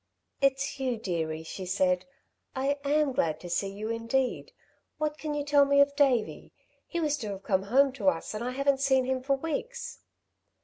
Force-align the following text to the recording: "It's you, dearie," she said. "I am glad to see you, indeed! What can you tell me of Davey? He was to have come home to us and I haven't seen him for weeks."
"It's 0.41 0.79
you, 0.79 0.97
dearie," 0.97 1.43
she 1.43 1.67
said. 1.67 2.05
"I 2.55 2.79
am 2.83 3.13
glad 3.13 3.39
to 3.41 3.51
see 3.51 3.71
you, 3.71 3.91
indeed! 3.91 4.51
What 4.97 5.19
can 5.19 5.35
you 5.35 5.45
tell 5.45 5.63
me 5.63 5.79
of 5.79 5.95
Davey? 5.95 6.51
He 6.87 6.99
was 6.99 7.17
to 7.17 7.29
have 7.29 7.43
come 7.43 7.61
home 7.69 7.91
to 7.91 8.09
us 8.09 8.33
and 8.33 8.43
I 8.43 8.49
haven't 8.49 8.81
seen 8.81 9.05
him 9.05 9.21
for 9.21 9.35
weeks." 9.35 9.99